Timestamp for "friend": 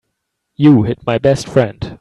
1.47-1.87